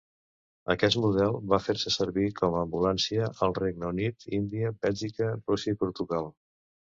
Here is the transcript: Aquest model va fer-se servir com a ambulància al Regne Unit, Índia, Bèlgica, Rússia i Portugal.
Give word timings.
Aquest 0.75 0.95
model 1.01 1.35
va 1.51 1.59
fer-se 1.65 1.93
servir 1.95 2.25
com 2.39 2.57
a 2.57 2.63
ambulància 2.67 3.27
al 3.49 3.53
Regne 3.59 3.87
Unit, 3.91 4.27
Índia, 4.39 4.73
Bèlgica, 4.87 5.29
Rússia 5.37 5.77
i 5.77 5.81
Portugal. 5.85 6.33